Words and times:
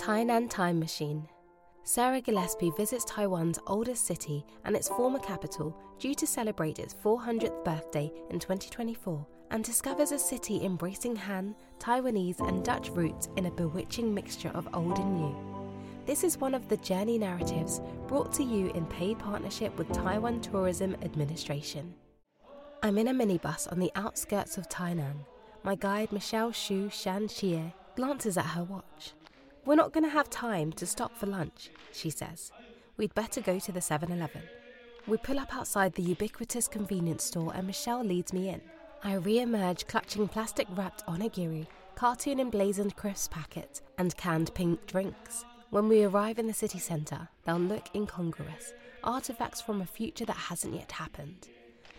Tainan 0.00 0.48
Time 0.48 0.80
Machine. 0.80 1.28
Sarah 1.82 2.22
Gillespie 2.22 2.72
visits 2.74 3.04
Taiwan's 3.04 3.58
oldest 3.66 4.06
city 4.06 4.46
and 4.64 4.74
its 4.74 4.88
former 4.88 5.18
capital 5.18 5.76
due 5.98 6.14
to 6.14 6.26
celebrate 6.26 6.78
its 6.78 6.94
400th 6.94 7.62
birthday 7.66 8.10
in 8.30 8.38
2024 8.38 9.26
and 9.50 9.62
discovers 9.62 10.12
a 10.12 10.18
city 10.18 10.64
embracing 10.64 11.14
Han, 11.16 11.54
Taiwanese, 11.78 12.40
and 12.48 12.64
Dutch 12.64 12.88
roots 12.88 13.28
in 13.36 13.44
a 13.44 13.50
bewitching 13.50 14.14
mixture 14.14 14.50
of 14.54 14.70
old 14.72 14.98
and 14.98 15.16
new. 15.18 15.36
This 16.06 16.24
is 16.24 16.38
one 16.38 16.54
of 16.54 16.66
the 16.70 16.78
journey 16.78 17.18
narratives 17.18 17.82
brought 18.06 18.32
to 18.32 18.42
you 18.42 18.70
in 18.70 18.86
paid 18.86 19.18
partnership 19.18 19.76
with 19.76 19.92
Taiwan 19.92 20.40
Tourism 20.40 20.96
Administration. 21.02 21.92
I'm 22.82 22.96
in 22.96 23.08
a 23.08 23.12
minibus 23.12 23.70
on 23.70 23.78
the 23.78 23.92
outskirts 23.94 24.56
of 24.56 24.66
Tainan. 24.70 25.26
My 25.62 25.74
guide 25.74 26.10
Michelle 26.10 26.52
Shu 26.52 26.88
Shan 26.88 27.28
Xie 27.28 27.74
glances 27.96 28.38
at 28.38 28.46
her 28.46 28.64
watch. 28.64 29.12
We're 29.70 29.76
not 29.76 29.92
going 29.92 30.02
to 30.02 30.10
have 30.10 30.28
time 30.28 30.72
to 30.72 30.84
stop 30.84 31.16
for 31.16 31.26
lunch, 31.26 31.70
she 31.92 32.10
says. 32.10 32.50
We'd 32.96 33.14
better 33.14 33.40
go 33.40 33.60
to 33.60 33.70
the 33.70 33.80
7 33.80 34.10
Eleven. 34.10 34.42
We 35.06 35.16
pull 35.16 35.38
up 35.38 35.54
outside 35.54 35.94
the 35.94 36.02
ubiquitous 36.02 36.66
convenience 36.66 37.22
store 37.22 37.52
and 37.54 37.68
Michelle 37.68 38.02
leads 38.02 38.32
me 38.32 38.48
in. 38.48 38.60
I 39.04 39.14
re 39.14 39.38
emerge 39.38 39.86
clutching 39.86 40.26
plastic 40.26 40.66
wrapped 40.72 41.06
onigiri, 41.06 41.68
cartoon 41.94 42.40
emblazoned 42.40 42.96
crisp 42.96 43.30
packets, 43.30 43.82
and 43.96 44.16
canned 44.16 44.52
pink 44.54 44.84
drinks. 44.88 45.44
When 45.70 45.86
we 45.86 46.02
arrive 46.02 46.40
in 46.40 46.48
the 46.48 46.52
city 46.52 46.80
centre, 46.80 47.28
they'll 47.44 47.56
look 47.60 47.90
incongruous, 47.94 48.74
artifacts 49.04 49.60
from 49.60 49.82
a 49.82 49.86
future 49.86 50.24
that 50.24 50.36
hasn't 50.36 50.74
yet 50.74 50.90
happened. 50.90 51.46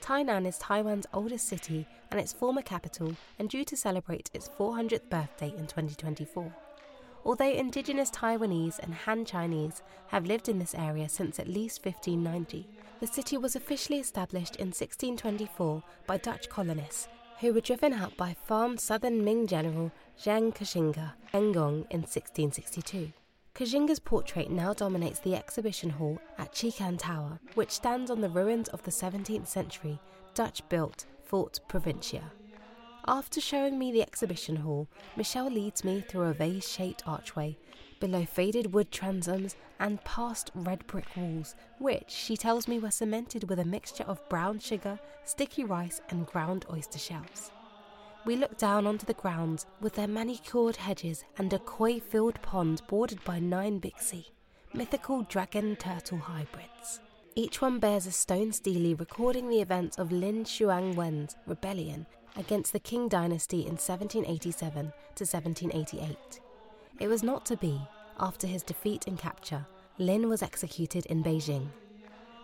Tainan 0.00 0.46
is 0.46 0.56
Taiwan's 0.56 1.06
oldest 1.12 1.46
city 1.46 1.86
and 2.10 2.18
its 2.18 2.32
former 2.32 2.62
capital 2.62 3.14
and 3.38 3.50
due 3.50 3.66
to 3.66 3.76
celebrate 3.76 4.30
its 4.32 4.48
400th 4.48 5.10
birthday 5.10 5.48
in 5.48 5.66
2024. 5.66 6.50
Although 7.28 7.52
indigenous 7.52 8.10
Taiwanese 8.10 8.78
and 8.78 8.94
Han 8.94 9.26
Chinese 9.26 9.82
have 10.06 10.24
lived 10.24 10.48
in 10.48 10.58
this 10.58 10.74
area 10.74 11.10
since 11.10 11.38
at 11.38 11.46
least 11.46 11.84
1590, 11.84 12.66
the 13.00 13.06
city 13.06 13.36
was 13.36 13.54
officially 13.54 13.98
established 13.98 14.56
in 14.56 14.68
1624 14.68 15.82
by 16.06 16.16
Dutch 16.16 16.48
colonists 16.48 17.06
who 17.40 17.52
were 17.52 17.60
driven 17.60 17.92
out 17.92 18.16
by 18.16 18.34
farmed 18.46 18.80
southern 18.80 19.22
Ming 19.22 19.46
general 19.46 19.92
Zhang 20.18 20.54
Koxinga 20.54 21.12
Engong 21.34 21.84
in 21.90 22.00
1662. 22.00 23.12
Koxinga's 23.54 23.98
portrait 23.98 24.50
now 24.50 24.72
dominates 24.72 25.20
the 25.20 25.34
exhibition 25.34 25.90
hall 25.90 26.18
at 26.38 26.54
Chikan 26.54 26.98
Tower, 26.98 27.40
which 27.56 27.72
stands 27.72 28.10
on 28.10 28.22
the 28.22 28.30
ruins 28.30 28.70
of 28.70 28.82
the 28.84 28.90
17th 28.90 29.48
century 29.48 30.00
Dutch 30.32 30.66
built 30.70 31.04
Fort 31.24 31.60
Provintia. 31.68 32.22
After 33.08 33.40
showing 33.40 33.78
me 33.78 33.90
the 33.90 34.02
exhibition 34.02 34.56
hall, 34.56 34.86
Michelle 35.16 35.48
leads 35.48 35.82
me 35.82 36.02
through 36.02 36.24
a 36.24 36.34
vase 36.34 36.68
shaped 36.68 37.08
archway, 37.08 37.56
below 38.00 38.26
faded 38.26 38.74
wood 38.74 38.90
transoms, 38.90 39.54
and 39.80 40.04
past 40.04 40.50
red 40.54 40.86
brick 40.86 41.16
walls, 41.16 41.54
which 41.78 42.10
she 42.10 42.36
tells 42.36 42.68
me 42.68 42.78
were 42.78 42.90
cemented 42.90 43.48
with 43.48 43.60
a 43.60 43.64
mixture 43.64 44.04
of 44.04 44.28
brown 44.28 44.58
sugar, 44.58 45.00
sticky 45.24 45.64
rice, 45.64 46.02
and 46.10 46.26
ground 46.26 46.66
oyster 46.70 46.98
shells. 46.98 47.50
We 48.26 48.36
look 48.36 48.58
down 48.58 48.86
onto 48.86 49.06
the 49.06 49.14
grounds 49.14 49.64
with 49.80 49.94
their 49.94 50.06
manicured 50.06 50.76
hedges 50.76 51.24
and 51.38 51.50
a 51.54 51.60
koi 51.60 52.00
filled 52.00 52.42
pond 52.42 52.82
bordered 52.88 53.24
by 53.24 53.38
nine 53.38 53.80
bixie, 53.80 54.32
mythical 54.74 55.22
dragon 55.22 55.76
turtle 55.76 56.18
hybrids. 56.18 57.00
Each 57.34 57.62
one 57.62 57.78
bears 57.78 58.04
a 58.04 58.12
stone 58.12 58.52
stele 58.52 58.96
recording 58.96 59.48
the 59.48 59.62
events 59.62 59.96
of 59.96 60.12
Lin 60.12 60.44
Shuangwen's 60.44 61.36
rebellion 61.46 62.04
against 62.38 62.72
the 62.72 62.80
Qing 62.80 63.08
dynasty 63.08 63.60
in 63.60 63.76
1787 63.76 64.92
to 65.16 65.24
1788. 65.24 66.40
It 67.00 67.08
was 67.08 67.22
not 67.22 67.44
to 67.46 67.56
be. 67.56 67.80
After 68.20 68.46
his 68.46 68.62
defeat 68.62 69.06
and 69.06 69.18
capture, 69.18 69.66
Lin 69.98 70.28
was 70.28 70.42
executed 70.42 71.04
in 71.06 71.22
Beijing. 71.22 71.68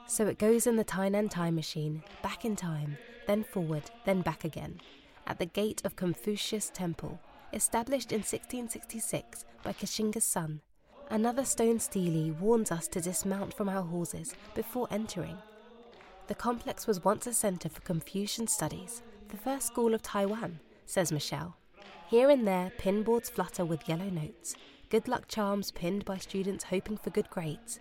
So 0.06 0.27
it 0.27 0.38
goes 0.38 0.66
in 0.66 0.77
the 0.77 0.84
Tainan 0.84 1.31
time 1.31 1.54
machine, 1.54 2.03
back 2.22 2.44
in 2.44 2.54
time, 2.54 2.99
then 3.27 3.43
forward, 3.43 3.91
then 4.04 4.21
back 4.21 4.44
again 4.44 4.81
at 5.27 5.38
the 5.38 5.47
gate 5.47 5.83
of 5.84 5.97
Confucius 5.97 6.71
Temple, 6.71 7.19
established 7.53 8.12
in 8.12 8.19
1666 8.19 9.44
by 9.62 9.72
Koxinga's 9.72 10.25
son. 10.25 10.60
Another 11.10 11.44
stone 11.44 11.78
stele 11.78 12.33
warns 12.41 12.71
us 12.71 12.88
to 12.88 13.00
dismount 13.00 13.54
from 13.54 13.69
our 13.69 13.83
horses 13.83 14.34
before 14.54 14.88
entering. 14.91 15.37
The 16.27 16.34
complex 16.34 16.87
was 16.87 17.04
once 17.04 17.27
a 17.27 17.34
centre 17.34 17.69
for 17.69 17.81
Confucian 17.83 18.47
studies, 18.47 19.03
the 19.34 19.41
first 19.41 19.67
school 19.67 19.95
of 19.95 20.03
Taiwan, 20.03 20.61
says 20.87 21.11
Michelle. 21.11 21.56
Here 22.06 22.31
and 22.31 22.47
there, 22.47 22.71
pinboards 22.78 23.28
flutter 23.28 23.65
with 23.65 23.89
yellow 23.89 24.09
notes, 24.09 24.55
good 24.91 25.09
luck 25.09 25.27
charms 25.27 25.72
pinned 25.72 26.05
by 26.05 26.19
students 26.19 26.62
hoping 26.62 26.97
for 26.97 27.11
good 27.11 27.28
grades. 27.31 27.81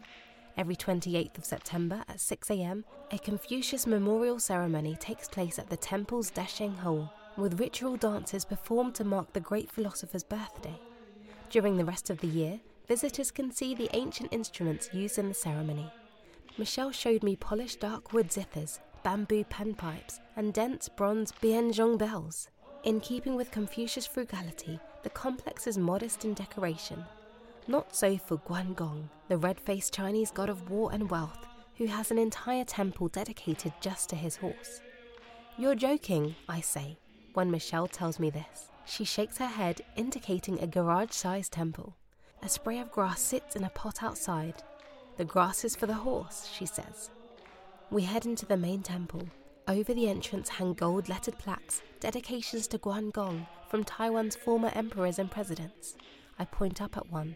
Every 0.58 0.76
28th 0.76 1.38
of 1.38 1.46
September 1.46 2.04
at 2.08 2.18
6am, 2.18 2.86
a 3.12 3.20
Confucius 3.20 3.86
memorial 3.86 4.40
ceremony 4.40 4.96
takes 4.96 5.28
place 5.28 5.60
at 5.60 5.70
the 5.70 5.78
temple's 5.78 6.32
Dacheng 6.32 6.76
Hall 6.80 7.14
with 7.38 7.60
ritual 7.60 7.98
dances 7.98 8.46
performed 8.46 8.96
to 8.96 9.04
mark 9.04 9.32
the 9.34 9.40
great 9.40 9.72
philosopher's 9.72 10.24
birthday. 10.24 10.80
During 11.52 11.78
the 11.78 11.86
rest 11.86 12.10
of 12.10 12.18
the 12.18 12.28
year, 12.28 12.62
visitors 12.88 13.30
can 13.30 13.52
see 13.52 13.76
the 13.76 13.92
ancient 13.94 14.34
instruments 14.34 14.90
used 14.92 15.20
in 15.20 15.28
the 15.28 15.36
ceremony. 15.36 15.92
Michelle 16.58 16.92
showed 16.92 17.22
me 17.22 17.36
polished 17.36 17.82
dark 17.82 18.12
wood 18.12 18.30
zithers, 18.30 18.80
bamboo 19.04 19.44
panpipes, 19.46 20.20
and 20.36 20.54
dense 20.54 20.90
bronze 20.90 21.32
bianzhong 21.32 21.98
bells. 21.98 22.50
In 22.84 23.00
keeping 23.00 23.36
with 23.36 23.52
Confucius 23.52 24.06
frugality, 24.06 24.80
the 25.04 25.10
complex 25.10 25.68
is 25.68 25.78
modest 25.78 26.26
in 26.26 26.34
decoration. 26.34 27.04
Not 27.68 27.96
so 27.96 28.18
for 28.18 28.38
Guangong, 28.40 29.10
the 29.30 29.38
red 29.38 29.60
faced 29.60 29.94
Chinese 29.94 30.32
god 30.32 30.50
of 30.50 30.70
war 30.70 30.92
and 30.92 31.10
wealth, 31.10 31.46
who 31.78 31.86
has 31.86 32.12
an 32.12 32.18
entire 32.18 32.66
temple 32.66 33.08
dedicated 33.08 33.74
just 33.82 34.10
to 34.10 34.16
his 34.16 34.36
horse. 34.36 34.82
You're 35.58 35.76
joking, 35.76 36.36
I 36.50 36.62
say, 36.62 36.98
when 37.34 37.52
Michelle 37.52 37.88
tells 37.88 38.20
me 38.20 38.30
this. 38.30 38.70
She 38.86 39.06
shakes 39.06 39.38
her 39.38 39.48
head, 39.48 39.82
indicating 39.96 40.60
a 40.60 40.68
garage 40.68 41.12
sized 41.12 41.54
temple. 41.54 41.96
A 42.42 42.50
spray 42.50 42.80
of 42.80 42.92
grass 42.92 43.22
sits 43.22 43.56
in 43.56 43.64
a 43.64 43.70
pot 43.70 44.04
outside. 44.04 44.62
The 45.16 45.26
grass 45.26 45.64
is 45.64 45.76
for 45.76 45.86
the 45.86 45.94
horse, 45.94 46.50
she 46.54 46.66
says. 46.66 47.10
We 47.92 48.04
head 48.04 48.26
into 48.26 48.46
the 48.46 48.58
main 48.58 48.82
temple. 48.82 49.28
Over 49.68 49.94
the 49.94 50.10
entrance 50.10 50.50
hang 50.50 50.74
gold 50.74 51.08
lettered 51.10 51.38
plaques, 51.38 51.82
dedications 52.00 52.68
to 52.68 52.78
Guangong 52.78 53.46
from 53.70 53.84
Taiwan's 53.84 54.36
former 54.36 54.72
emperors 54.74 55.20
and 55.20 55.32
presidents. 55.32 55.96
I 56.38 56.46
point 56.46 56.82
up 56.82 56.98
at 56.98 57.12
one. 57.12 57.36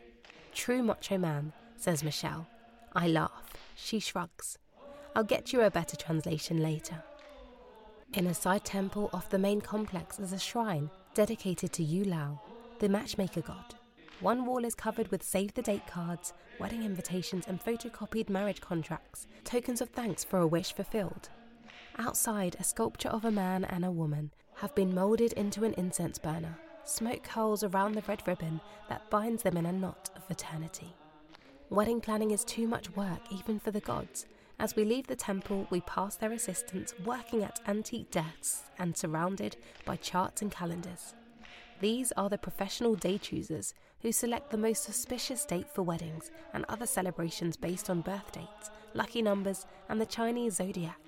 True 0.53 0.83
macho 0.83 1.17
man, 1.17 1.53
says 1.75 2.03
Michelle. 2.03 2.47
I 2.93 3.07
laugh. 3.07 3.53
She 3.75 3.99
shrugs. 3.99 4.57
I'll 5.15 5.23
get 5.23 5.53
you 5.53 5.61
a 5.61 5.71
better 5.71 5.95
translation 5.95 6.61
later. 6.61 7.03
In 8.13 8.27
a 8.27 8.33
side 8.33 8.65
temple 8.65 9.09
off 9.13 9.29
the 9.29 9.37
main 9.37 9.61
complex 9.61 10.19
is 10.19 10.33
a 10.33 10.39
shrine 10.39 10.89
dedicated 11.13 11.73
to 11.73 11.83
Yue 11.83 12.05
Lao, 12.05 12.41
the 12.79 12.89
matchmaker 12.89 13.41
god. 13.41 13.75
One 14.19 14.45
wall 14.45 14.65
is 14.65 14.73
covered 14.73 15.09
with 15.09 15.21
save 15.21 15.53
the 15.53 15.61
date 15.61 15.85
cards, 15.85 16.33
wedding 16.59 16.83
invitations, 16.83 17.45
and 17.47 17.63
photocopied 17.63 18.29
marriage 18.29 18.61
contracts, 18.61 19.27
tokens 19.43 19.79
of 19.79 19.89
thanks 19.89 20.23
for 20.23 20.39
a 20.39 20.47
wish 20.47 20.73
fulfilled. 20.73 21.29
Outside, 21.99 22.55
a 22.59 22.63
sculpture 22.63 23.09
of 23.09 23.25
a 23.25 23.31
man 23.31 23.63
and 23.65 23.85
a 23.85 23.91
woman 23.91 24.31
have 24.55 24.73
been 24.73 24.95
moulded 24.95 25.33
into 25.33 25.63
an 25.63 25.75
incense 25.75 26.17
burner. 26.17 26.57
Smoke 26.83 27.23
curls 27.23 27.63
around 27.63 27.93
the 27.93 28.03
red 28.07 28.27
ribbon 28.27 28.59
that 28.89 29.09
binds 29.09 29.43
them 29.43 29.55
in 29.55 29.67
a 29.67 29.71
knot 29.71 30.09
of 30.15 30.23
eternity. 30.31 30.95
Wedding 31.69 32.01
planning 32.01 32.31
is 32.31 32.43
too 32.43 32.67
much 32.67 32.95
work 32.95 33.21
even 33.31 33.59
for 33.59 33.71
the 33.71 33.81
gods, 33.81 34.25
as 34.59 34.75
we 34.75 34.85
leave 34.85 35.05
the 35.05 35.15
temple, 35.15 35.67
we 35.69 35.81
pass 35.81 36.15
their 36.15 36.31
assistants 36.31 36.95
working 37.05 37.43
at 37.43 37.59
antique 37.67 38.09
desks 38.09 38.63
and 38.79 38.97
surrounded 38.97 39.55
by 39.85 39.97
charts 39.97 40.41
and 40.41 40.51
calendars. 40.51 41.13
These 41.79 42.11
are 42.13 42.27
the 42.27 42.39
professional 42.39 42.95
day 42.95 43.19
choosers 43.19 43.75
who 44.01 44.11
select 44.11 44.49
the 44.49 44.57
most 44.57 44.89
auspicious 44.89 45.45
date 45.45 45.69
for 45.69 45.83
weddings 45.83 46.31
and 46.53 46.65
other 46.69 46.87
celebrations 46.87 47.55
based 47.55 47.89
on 47.89 48.01
birth 48.01 48.31
dates, 48.31 48.71
lucky 48.95 49.21
numbers, 49.21 49.67
and 49.89 50.01
the 50.01 50.05
Chinese 50.05 50.55
zodiac. 50.55 50.99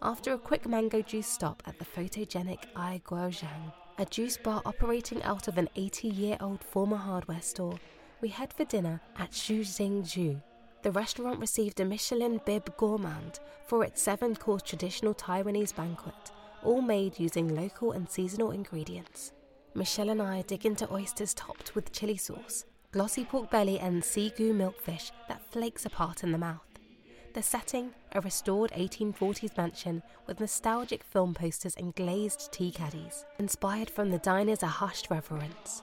After 0.00 0.32
a 0.32 0.38
quick 0.38 0.68
mango 0.68 1.02
juice 1.02 1.26
stop 1.26 1.64
at 1.66 1.78
the 1.80 1.84
photogenic 1.84 2.64
Ai 2.76 3.00
Guozhang, 3.04 3.72
a 3.98 4.04
juice 4.04 4.36
bar 4.36 4.62
operating 4.64 5.20
out 5.24 5.48
of 5.48 5.58
an 5.58 5.68
80 5.74 6.06
year 6.08 6.36
old 6.40 6.62
former 6.62 6.96
hardware 6.96 7.42
store, 7.42 7.78
we 8.20 8.28
head 8.28 8.52
for 8.52 8.64
dinner 8.64 9.00
at 9.16 9.34
Shu 9.34 9.64
Ju, 9.64 10.40
the 10.82 10.92
restaurant 10.92 11.40
received 11.40 11.80
a 11.80 11.84
Michelin 11.84 12.40
Bib 12.46 12.76
Gourmand 12.76 13.40
for 13.66 13.82
its 13.82 14.00
seven 14.00 14.36
course 14.36 14.62
traditional 14.62 15.14
Taiwanese 15.14 15.74
banquet, 15.74 16.30
all 16.62 16.80
made 16.80 17.18
using 17.18 17.56
local 17.56 17.92
and 17.92 18.08
seasonal 18.08 18.52
ingredients. 18.52 19.32
Michelle 19.74 20.10
and 20.10 20.22
I 20.22 20.42
dig 20.42 20.66
into 20.66 20.92
oysters 20.92 21.34
topped 21.34 21.74
with 21.74 21.92
chili 21.92 22.16
sauce, 22.16 22.64
glossy 22.90 23.24
pork 23.24 23.50
belly, 23.50 23.78
and 23.78 24.02
sea 24.02 24.32
goo 24.36 24.52
milkfish 24.52 25.10
that 25.28 25.44
flakes 25.50 25.84
apart 25.84 26.24
in 26.24 26.32
the 26.32 26.38
mouth. 26.38 26.60
The 27.34 27.42
setting, 27.42 27.92
a 28.12 28.20
restored 28.20 28.72
1840s 28.72 29.56
mansion 29.56 30.02
with 30.26 30.40
nostalgic 30.40 31.04
film 31.04 31.34
posters 31.34 31.76
and 31.76 31.94
glazed 31.94 32.50
tea 32.50 32.72
caddies, 32.72 33.24
inspired 33.38 33.90
from 33.90 34.10
the 34.10 34.18
diner's 34.18 34.62
a 34.62 34.66
hushed 34.66 35.10
reverence. 35.10 35.82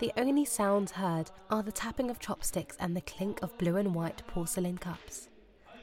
The 0.00 0.12
only 0.16 0.44
sounds 0.44 0.92
heard 0.92 1.30
are 1.50 1.62
the 1.62 1.72
tapping 1.72 2.10
of 2.10 2.18
chopsticks 2.18 2.76
and 2.80 2.96
the 2.96 3.02
clink 3.02 3.42
of 3.42 3.56
blue 3.58 3.76
and 3.76 3.94
white 3.94 4.26
porcelain 4.26 4.78
cups. 4.78 5.28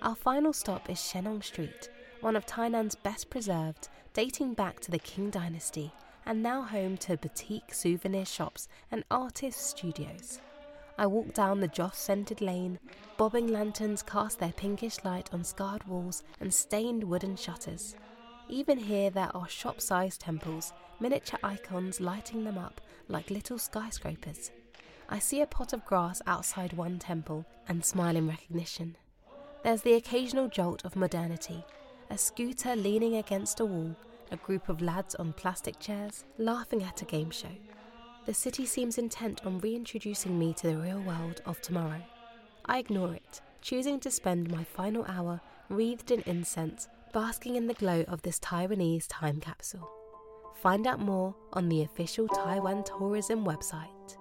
Our 0.01 0.15
final 0.15 0.51
stop 0.51 0.89
is 0.89 0.97
Shennong 0.97 1.43
Street, 1.43 1.89
one 2.21 2.35
of 2.35 2.45
Tainan's 2.45 2.95
best 2.95 3.29
preserved, 3.29 3.89
dating 4.13 4.55
back 4.55 4.79
to 4.81 4.91
the 4.91 4.99
Qing 4.99 5.31
dynasty 5.31 5.93
and 6.25 6.41
now 6.41 6.61
home 6.61 6.97
to 6.97 7.17
boutique 7.17 7.73
souvenir 7.73 8.25
shops 8.25 8.67
and 8.91 9.03
artist 9.11 9.59
studios. 9.59 10.39
I 10.97 11.07
walk 11.07 11.33
down 11.33 11.59
the 11.59 11.67
joss 11.67 11.97
scented 11.97 12.41
lane, 12.41 12.79
bobbing 13.17 13.47
lanterns 13.47 14.01
cast 14.01 14.39
their 14.39 14.53
pinkish 14.53 15.03
light 15.03 15.29
on 15.33 15.43
scarred 15.43 15.83
walls 15.85 16.23
and 16.39 16.53
stained 16.53 17.03
wooden 17.03 17.35
shutters. 17.35 17.95
Even 18.47 18.77
here, 18.77 19.09
there 19.09 19.35
are 19.35 19.49
shop 19.49 19.81
sized 19.81 20.21
temples, 20.21 20.71
miniature 20.99 21.39
icons 21.43 21.99
lighting 21.99 22.43
them 22.43 22.57
up 22.57 22.79
like 23.09 23.29
little 23.29 23.57
skyscrapers. 23.57 24.51
I 25.09 25.19
see 25.19 25.41
a 25.41 25.47
pot 25.47 25.73
of 25.73 25.85
grass 25.85 26.21
outside 26.25 26.73
one 26.73 26.97
temple 26.97 27.45
and 27.67 27.83
smile 27.83 28.15
in 28.15 28.27
recognition. 28.27 28.95
There's 29.63 29.81
the 29.81 29.93
occasional 29.95 30.47
jolt 30.47 30.85
of 30.85 30.95
modernity, 30.95 31.65
a 32.09 32.17
scooter 32.17 32.75
leaning 32.75 33.15
against 33.15 33.59
a 33.59 33.65
wall, 33.65 33.95
a 34.31 34.37
group 34.37 34.69
of 34.69 34.81
lads 34.81 35.15
on 35.15 35.33
plastic 35.33 35.79
chairs 35.79 36.25
laughing 36.37 36.83
at 36.83 37.01
a 37.01 37.05
game 37.05 37.31
show. 37.31 37.55
The 38.25 38.33
city 38.33 38.65
seems 38.65 38.97
intent 38.97 39.45
on 39.45 39.59
reintroducing 39.59 40.37
me 40.37 40.53
to 40.55 40.67
the 40.67 40.77
real 40.77 41.01
world 41.01 41.41
of 41.45 41.61
tomorrow. 41.61 42.01
I 42.65 42.79
ignore 42.79 43.13
it, 43.13 43.41
choosing 43.61 43.99
to 43.99 44.09
spend 44.11 44.49
my 44.49 44.63
final 44.63 45.05
hour 45.05 45.41
wreathed 45.69 46.11
in 46.11 46.21
incense, 46.25 46.87
basking 47.13 47.55
in 47.55 47.67
the 47.67 47.73
glow 47.75 48.03
of 48.07 48.21
this 48.23 48.39
Taiwanese 48.39 49.05
time 49.07 49.39
capsule. 49.39 49.89
Find 50.55 50.87
out 50.87 50.99
more 50.99 51.35
on 51.53 51.69
the 51.69 51.83
official 51.83 52.27
Taiwan 52.27 52.83
tourism 52.83 53.45
website. 53.45 54.17